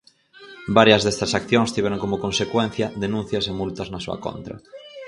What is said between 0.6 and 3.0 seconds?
Varias destas accións tiveron como consecuencia